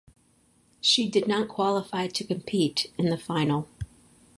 [0.81, 3.67] She did not qualify to compete in the final.